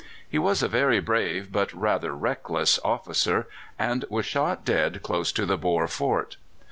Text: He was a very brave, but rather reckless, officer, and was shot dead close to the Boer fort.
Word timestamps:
He 0.27 0.39
was 0.39 0.63
a 0.63 0.67
very 0.67 0.99
brave, 0.99 1.51
but 1.51 1.71
rather 1.73 2.13
reckless, 2.15 2.79
officer, 2.83 3.47
and 3.77 4.03
was 4.09 4.25
shot 4.25 4.65
dead 4.65 5.03
close 5.03 5.31
to 5.33 5.45
the 5.45 5.59
Boer 5.59 5.87
fort. 5.87 6.37